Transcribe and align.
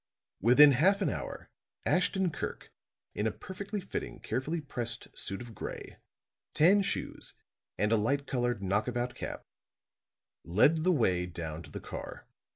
Within 0.41 0.71
half 0.71 1.03
an 1.03 1.09
hour, 1.11 1.51
Ashton 1.85 2.31
Kirk, 2.31 2.71
in 3.13 3.27
a 3.27 3.31
perfectly 3.31 3.79
fitting, 3.79 4.19
carefully 4.19 4.59
pressed 4.59 5.15
suit 5.15 5.43
of 5.43 5.53
gray, 5.53 5.97
tan 6.55 6.81
shoes 6.81 7.35
and 7.77 7.91
a 7.91 7.97
light 7.97 8.25
colored 8.25 8.63
knock 8.63 8.87
about 8.87 9.13
cap, 9.13 9.45
led 10.43 10.77
the 10.83 10.91
way 10.91 11.27
down 11.27 11.61
to 11.61 11.69
the 11.69 11.79
car. 11.79 12.27